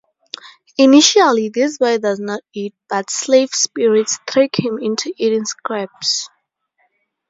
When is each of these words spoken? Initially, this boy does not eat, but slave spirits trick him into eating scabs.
Initially, 0.79 1.49
this 1.49 1.77
boy 1.77 1.99
does 1.99 2.19
not 2.19 2.41
eat, 2.53 2.73
but 2.89 3.11
slave 3.11 3.51
spirits 3.51 4.17
trick 4.25 4.55
him 4.59 4.79
into 4.79 5.13
eating 5.15 5.45
scabs. 5.45 6.27